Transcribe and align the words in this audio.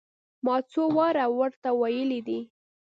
ما 0.45 0.55
څو 0.71 0.81
واره 0.97 1.25
ور 1.37 1.51
ته 1.63 1.69
ويلي 1.81 2.19
دي. 2.27 2.39